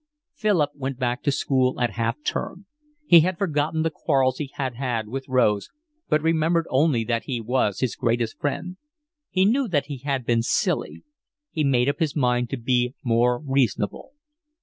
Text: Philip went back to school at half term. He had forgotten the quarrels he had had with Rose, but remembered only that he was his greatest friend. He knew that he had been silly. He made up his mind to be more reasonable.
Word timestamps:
Philip 0.33 0.71
went 0.73 0.97
back 0.97 1.21
to 1.21 1.31
school 1.31 1.79
at 1.79 1.91
half 1.91 2.23
term. 2.23 2.65
He 3.05 3.19
had 3.19 3.37
forgotten 3.37 3.83
the 3.83 3.91
quarrels 3.93 4.39
he 4.39 4.49
had 4.55 4.73
had 4.73 5.07
with 5.07 5.27
Rose, 5.27 5.69
but 6.09 6.23
remembered 6.23 6.65
only 6.71 7.03
that 7.03 7.25
he 7.25 7.39
was 7.39 7.81
his 7.81 7.95
greatest 7.95 8.39
friend. 8.39 8.77
He 9.29 9.45
knew 9.45 9.67
that 9.67 9.85
he 9.85 9.99
had 9.99 10.25
been 10.25 10.41
silly. 10.41 11.03
He 11.51 11.63
made 11.63 11.87
up 11.87 11.99
his 11.99 12.15
mind 12.15 12.49
to 12.49 12.57
be 12.57 12.95
more 13.03 13.37
reasonable. 13.45 14.13